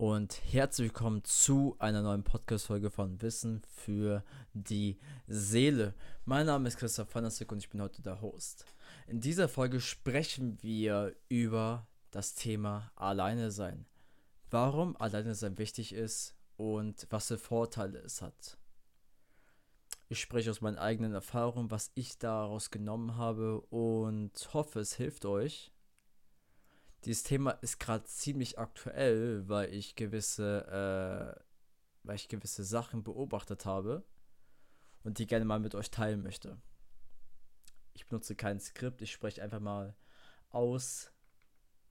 [0.00, 5.92] und herzlich willkommen zu einer neuen Podcast-Folge von Wissen für die Seele.
[6.24, 8.64] Mein Name ist Christoph Fanasik und ich bin heute der Host.
[9.06, 13.84] In dieser Folge sprechen wir über das Thema Alleine sein.
[14.50, 18.56] Warum Alleine sein wichtig ist und was für Vorteile es hat.
[20.08, 25.26] Ich spreche aus meinen eigenen Erfahrungen, was ich daraus genommen habe und hoffe, es hilft
[25.26, 25.70] euch.
[27.04, 31.42] Dieses Thema ist gerade ziemlich aktuell, weil ich gewisse, äh,
[32.02, 34.04] weil ich gewisse Sachen beobachtet habe
[35.02, 36.60] und die gerne mal mit euch teilen möchte.
[37.94, 39.96] Ich benutze kein Skript, ich spreche einfach mal
[40.50, 41.12] aus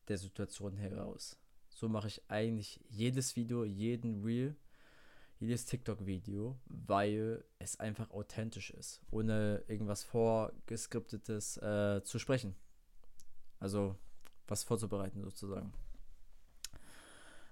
[0.08, 1.38] der Situation heraus.
[1.70, 4.56] So mache ich eigentlich jedes Video, jeden Reel
[5.40, 12.56] jedes TikTok-Video, weil es einfach authentisch ist, ohne irgendwas vorgeskriptetes äh, zu sprechen.
[13.60, 13.96] Also
[14.50, 15.74] was vorzubereiten sozusagen.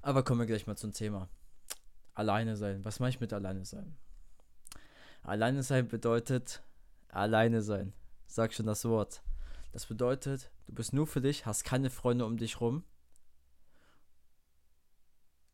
[0.01, 1.29] Aber kommen wir gleich mal zum Thema.
[2.13, 2.83] Alleine sein.
[2.85, 3.97] Was mache ich mit alleine sein?
[5.23, 6.63] Alleine sein bedeutet
[7.09, 7.93] alleine sein.
[8.25, 9.21] Sag schon das Wort.
[9.71, 12.83] Das bedeutet, du bist nur für dich, hast keine Freunde um dich rum.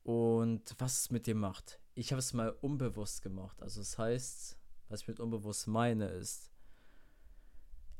[0.03, 3.61] Und was es mit dir macht ich habe es mal unbewusst gemacht.
[3.61, 4.57] Also das heißt,
[4.89, 6.51] was ich mit unbewusst meine ist,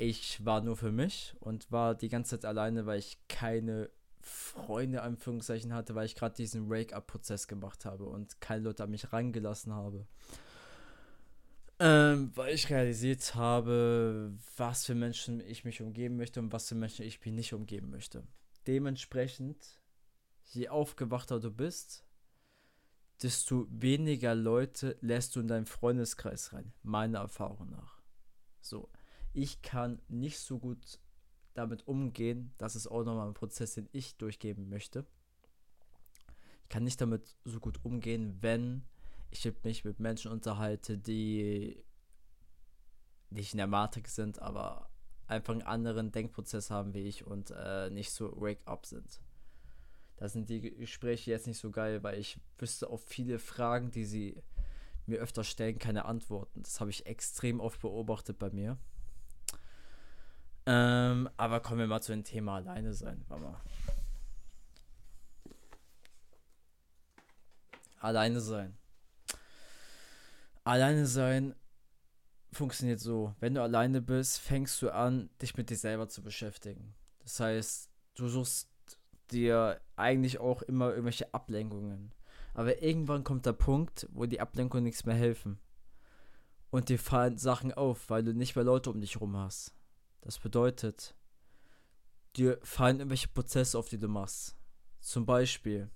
[0.03, 5.01] ich war nur für mich und war die ganze Zeit alleine, weil ich keine Freunde
[5.01, 9.73] Anführungszeichen hatte, weil ich gerade diesen Wake-up-Prozess gemacht habe und keine Leute an mich rangelassen
[9.73, 10.07] habe.
[11.79, 16.75] Ähm, weil ich realisiert habe, was für Menschen ich mich umgeben möchte und was für
[16.75, 18.23] Menschen ich mich nicht umgeben möchte.
[18.67, 19.81] Dementsprechend,
[20.51, 22.05] je aufgewachter du bist,
[23.21, 28.01] desto weniger Leute lässt du in deinen Freundeskreis rein, meiner Erfahrung nach.
[28.61, 28.89] So,
[29.33, 30.99] ich kann nicht so gut
[31.53, 35.05] damit umgehen, das ist auch nochmal ein Prozess, den ich durchgeben möchte.
[36.63, 38.83] Ich kann nicht damit so gut umgehen, wenn
[39.29, 41.83] ich mich mit Menschen unterhalte, die
[43.29, 44.89] nicht in der Matrix sind, aber
[45.27, 49.21] einfach einen anderen Denkprozess haben wie ich und äh, nicht so wake-up sind
[50.17, 54.05] da sind die Gespräche jetzt nicht so geil, weil ich wüsste auf viele Fragen, die
[54.05, 54.41] sie
[55.05, 56.63] mir öfter stellen, keine Antworten.
[56.63, 58.77] Das habe ich extrem oft beobachtet bei mir.
[60.65, 63.25] Ähm, aber kommen wir mal zu dem Thema alleine sein.
[63.27, 63.61] Mal.
[67.99, 68.77] Alleine sein.
[70.63, 71.55] Alleine sein
[72.51, 73.35] funktioniert so.
[73.39, 76.93] Wenn du alleine bist, fängst du an, dich mit dir selber zu beschäftigen.
[77.19, 78.69] Das heißt, du suchst
[79.31, 82.13] dir eigentlich auch immer irgendwelche Ablenkungen.
[82.53, 85.59] Aber irgendwann kommt der Punkt, wo die Ablenkungen nichts mehr helfen.
[86.69, 89.73] Und dir fallen Sachen auf, weil du nicht mehr Leute um dich rum hast.
[90.23, 91.15] Das bedeutet,
[92.37, 94.55] dir fallen irgendwelche Prozesse auf, die du machst.
[95.01, 95.91] Zum Beispiel,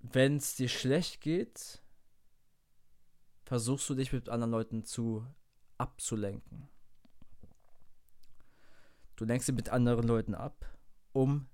[0.00, 1.80] wenn es dir schlecht geht,
[3.44, 5.24] versuchst du dich mit anderen Leuten zu
[5.78, 6.68] abzulenken.
[9.14, 10.66] Du lenkst dich mit anderen Leuten ab,
[11.12, 11.46] um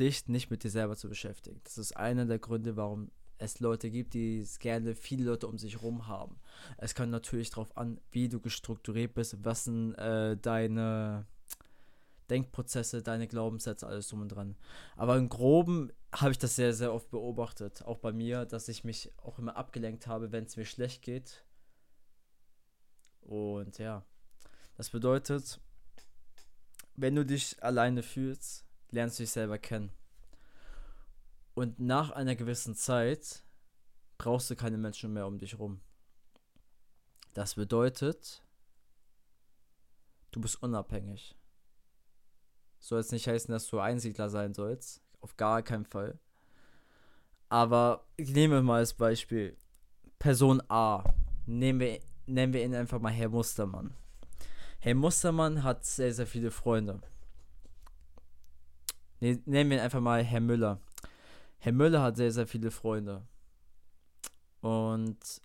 [0.00, 1.60] dich nicht mit dir selber zu beschäftigen.
[1.62, 5.74] Das ist einer der Gründe, warum es Leute gibt, die gerne viele Leute um sich
[5.74, 6.38] herum haben.
[6.76, 11.26] Es kommt natürlich darauf an, wie du gestrukturiert bist, was sind äh, deine
[12.28, 14.56] Denkprozesse, deine Glaubenssätze, alles drum und dran.
[14.96, 17.82] Aber im Groben habe ich das sehr, sehr oft beobachtet.
[17.82, 21.44] Auch bei mir, dass ich mich auch immer abgelenkt habe, wenn es mir schlecht geht.
[23.20, 24.04] Und ja,
[24.76, 25.60] das bedeutet,
[26.94, 29.90] wenn du dich alleine fühlst, lernst du dich selber kennen.
[31.60, 33.42] Und nach einer gewissen Zeit
[34.16, 35.82] brauchst du keine Menschen mehr um dich rum.
[37.34, 38.42] Das bedeutet,
[40.30, 41.36] du bist unabhängig.
[42.78, 45.02] Soll jetzt nicht heißen, dass du Einsiedler sein sollst.
[45.20, 46.18] Auf gar keinen Fall.
[47.50, 49.54] Aber ich nehme mal als Beispiel
[50.18, 51.04] Person A.
[51.44, 53.92] Nehmen wir, nennen wir ihn einfach mal Herr Mustermann.
[54.78, 57.02] Herr Mustermann hat sehr, sehr viele Freunde.
[59.20, 60.80] Ne, nennen wir ihn einfach mal Herr Müller.
[61.62, 63.26] Herr Müller hat sehr, sehr viele Freunde.
[64.62, 65.42] Und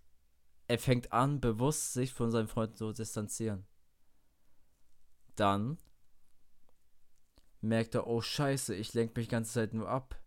[0.68, 3.66] er fängt an, bewusst sich von seinen Freunden zu distanzieren.
[5.36, 5.78] Dann
[7.60, 10.18] merkt er, oh scheiße, ich lenke mich die ganze Zeit nur ab.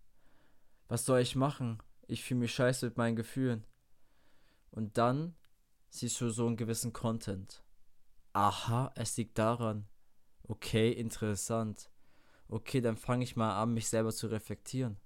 [0.88, 1.82] Was soll ich machen?
[2.06, 3.64] Ich fühle mich scheiße mit meinen Gefühlen.
[4.70, 5.35] Und dann
[5.88, 7.62] siehst du so einen gewissen Content.
[8.35, 9.88] Aha, es liegt daran.
[10.43, 11.90] Okay, interessant.
[12.49, 14.99] Okay, dann fange ich mal an, mich selber zu reflektieren.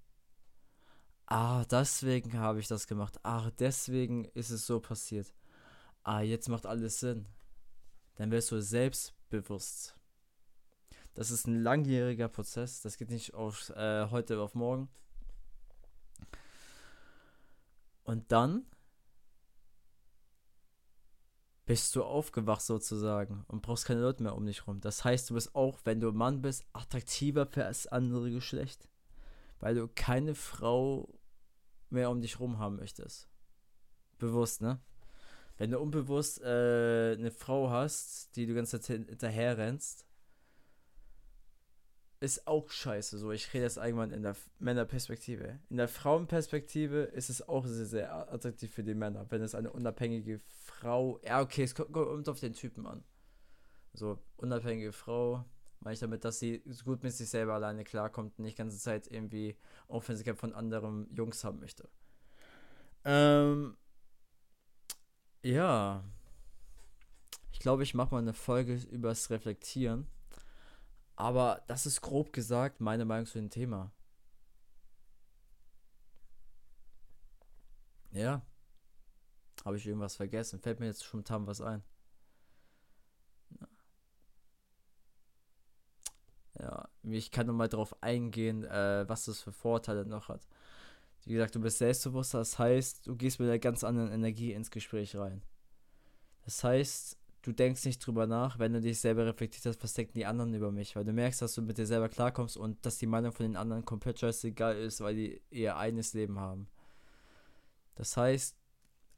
[1.27, 3.19] Ah, deswegen habe ich das gemacht.
[3.23, 5.33] Ah, deswegen ist es so passiert.
[6.03, 7.27] Ah, jetzt macht alles Sinn.
[8.17, 9.97] Dann wirst du selbstbewusst.
[11.15, 12.81] Das ist ein langjähriger Prozess.
[12.81, 14.89] Das geht nicht auf äh, heute auf morgen.
[18.05, 18.67] Und dann
[21.65, 24.81] bist du aufgewacht sozusagen und brauchst keine Leute mehr um dich rum.
[24.81, 28.89] Das heißt, du bist auch, wenn du Mann bist, attraktiver für das andere Geschlecht,
[29.63, 31.09] weil du keine Frau
[31.89, 33.29] mehr um dich rum haben möchtest.
[34.19, 34.81] Bewusst, ne?
[35.57, 40.05] Wenn du unbewusst äh, eine Frau hast, die du ganz hinterher rennst,
[42.19, 43.19] ist auch scheiße.
[43.19, 45.61] So, ich rede jetzt irgendwann in der Männerperspektive.
[45.71, 49.73] In der Frauenperspektive ist es auch sehr, sehr attraktiv für die Männer, wenn es eine
[49.73, 51.21] unabhängige Frau.
[51.25, 53.05] Ja, okay, es kommt, kommt auf den Typen an.
[53.93, 55.45] So, unabhängige Frau,
[55.83, 58.79] meine ich damit, dass sie gut mit sich selber alleine klarkommt und nicht die ganze
[58.79, 59.57] Zeit irgendwie
[59.89, 61.89] Aufmerksamkeit von anderen Jungs haben möchte.
[63.05, 63.77] Ähm,
[65.43, 66.05] ja.
[67.53, 70.07] Ich glaube, ich mache mal eine Folge übers Reflektieren.
[71.17, 73.93] Aber das ist grob gesagt meine Meinung zu dem Thema.
[78.13, 78.43] Ja.
[79.65, 80.61] Habe ich irgendwas vergessen?
[80.61, 81.83] Fällt mir jetzt spontan was ein.
[86.59, 90.47] Ja, ich kann nochmal darauf eingehen, äh, was das für Vorteile noch hat.
[91.25, 94.71] Wie gesagt, du bist selbstbewusster, das heißt, du gehst mit einer ganz anderen Energie ins
[94.71, 95.43] Gespräch rein.
[96.45, 100.15] Das heißt, du denkst nicht drüber nach, wenn du dich selber reflektiert hast, was denken
[100.15, 102.99] die anderen über mich, weil du merkst, dass du mit dir selber klarkommst und dass
[102.99, 106.69] die Meinung von den anderen komplett scheißegal ist, weil die ihr eigenes Leben haben.
[107.95, 108.57] Das heißt,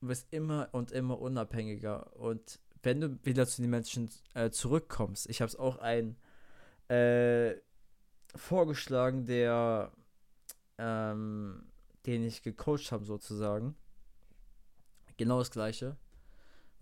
[0.00, 5.28] du wirst immer und immer unabhängiger und wenn du wieder zu den Menschen äh, zurückkommst,
[5.30, 6.16] ich habe es auch ein
[6.88, 7.54] äh,
[8.34, 9.92] vorgeschlagen, der
[10.78, 11.66] ähm,
[12.06, 13.74] den ich gecoacht habe sozusagen,
[15.16, 15.96] genau das gleiche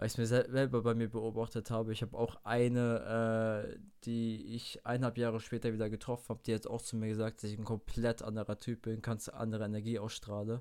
[0.03, 1.93] weil ich es mir selber bei mir beobachtet habe.
[1.93, 6.67] Ich habe auch eine, äh, die ich eineinhalb Jahre später wieder getroffen habe, die hat
[6.67, 10.61] auch zu mir gesagt, dass ich ein komplett anderer Typ bin, ganz andere Energie ausstrahle.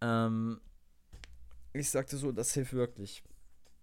[0.00, 0.60] Ähm,
[1.72, 3.22] ich sagte so, das hilft wirklich.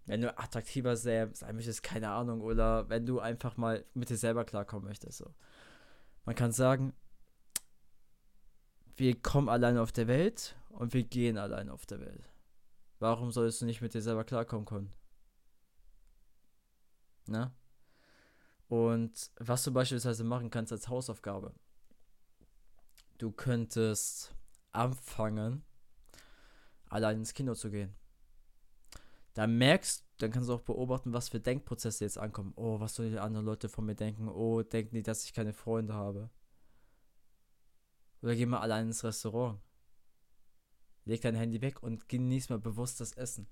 [0.05, 4.43] Wenn du attraktiver sein möchtest, keine Ahnung, oder wenn du einfach mal mit dir selber
[4.43, 5.19] klarkommen möchtest.
[5.19, 5.33] So.
[6.27, 6.91] Man kann sagen,
[8.97, 12.29] wir kommen alleine auf der Welt und wir gehen alleine auf der Welt.
[12.99, 14.91] Warum solltest du nicht mit dir selber klarkommen können?
[17.27, 17.55] Na?
[18.67, 21.53] Und was du beispielsweise machen kannst als Hausaufgabe.
[23.19, 24.35] Du könntest
[24.73, 25.63] anfangen,
[26.89, 27.95] allein ins Kino zu gehen.
[29.33, 32.53] Da merkst, dann kannst du auch beobachten, was für Denkprozesse jetzt ankommen.
[32.55, 34.27] Oh, was sollen die anderen Leute von mir denken?
[34.27, 36.29] Oh, denken die, dass ich keine Freunde habe?
[38.21, 39.59] Oder geh mal allein ins Restaurant.
[41.05, 43.47] Leg dein Handy weg und genieß mal bewusst das Essen.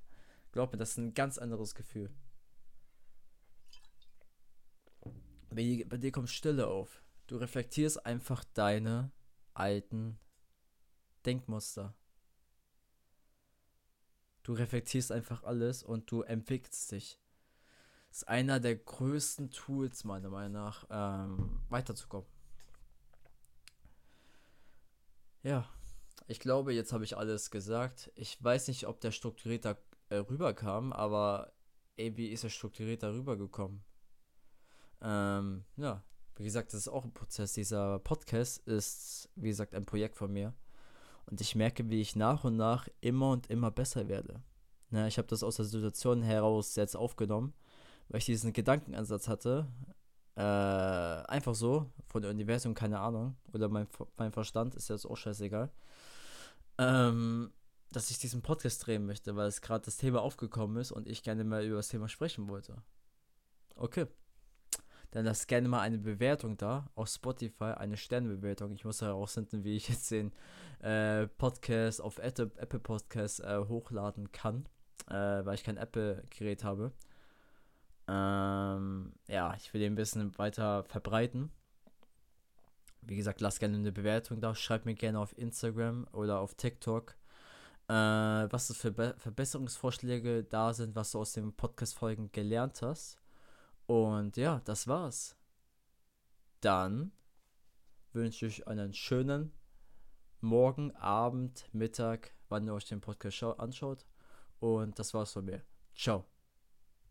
[0.52, 2.10] Glaub mir, das ist ein ganz anderes Gefühl.
[5.50, 7.04] Bei dir, bei dir kommt Stille auf.
[7.28, 9.12] Du reflektierst einfach deine
[9.54, 10.20] alten
[11.26, 11.96] Denkmuster.
[14.46, 17.20] Du reflektierst einfach alles und du entwickelst dich.
[18.10, 22.30] Das ist einer der größten Tools, meiner Meinung nach, ähm, weiterzukommen.
[25.42, 25.68] Ja,
[26.28, 28.12] ich glaube, jetzt habe ich alles gesagt.
[28.14, 31.52] Ich weiß nicht, ob der strukturierter äh, rüberkam, aber
[31.96, 33.84] irgendwie ist er strukturierter rübergekommen.
[35.02, 36.04] Ähm, ja,
[36.36, 37.54] wie gesagt, das ist auch ein Prozess.
[37.54, 40.54] Dieser Podcast ist, wie gesagt, ein Projekt von mir.
[41.26, 44.42] Und ich merke, wie ich nach und nach immer und immer besser werde.
[44.90, 47.54] Na, ich habe das aus der Situation heraus jetzt aufgenommen,
[48.10, 49.68] weil ich diesen Gedankenansatz hatte.
[50.36, 53.36] Äh, einfach so, von der Universum, keine Ahnung.
[53.54, 55.72] Oder mein, mein Verstand ist jetzt auch scheißegal
[56.78, 57.52] ähm,
[57.92, 61.24] dass ich diesen Podcast drehen möchte, weil es gerade das Thema aufgekommen ist und ich
[61.24, 62.76] gerne mal über das Thema sprechen wollte.
[63.76, 64.08] Okay.
[65.16, 68.74] Dann lasst gerne mal eine Bewertung da auf Spotify, eine Sternebewertung.
[68.74, 70.34] Ich muss herausfinden, wie ich jetzt den
[70.82, 74.68] äh, Podcast auf Apple, Apple Podcast äh, hochladen kann,
[75.08, 76.92] äh, weil ich kein Apple-Gerät habe.
[78.10, 81.50] Ähm, ja, ich will den ein bisschen weiter verbreiten.
[83.02, 84.54] Wie gesagt, lasst gerne eine Bewertung da.
[84.54, 87.16] Schreibt mir gerne auf Instagram oder auf TikTok,
[87.88, 93.18] äh, was für Be Verbesserungsvorschläge da sind, was du aus den Podcast-Folgen gelernt hast.
[93.88, 95.36] Und ja, das war's.
[96.62, 97.12] Dann
[98.14, 99.52] wünsche ich einen schönen
[100.42, 104.06] Morgen, Abend, Mittag, wann ihr euch den Podcast anschaut.
[104.60, 105.64] Und das war's von mir.
[105.96, 106.26] Ciao.